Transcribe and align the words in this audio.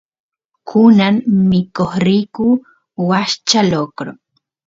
kunan 0.69 1.15
mikoq 1.49 1.91
riyku 2.05 2.47
washcha 3.09 3.59
lokro 3.71 4.11